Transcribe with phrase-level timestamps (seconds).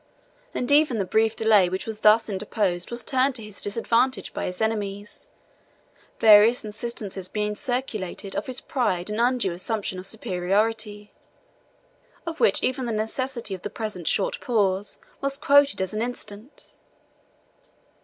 [0.55, 4.45] And even the brief delay which was thus interposed was turned to his disadvantage by
[4.45, 5.27] his enemies,
[6.19, 11.13] various instances being circulated of his pride and undue assumption of superiority,
[12.25, 16.73] of which even the necessity of the present short pause was quoted as an instance.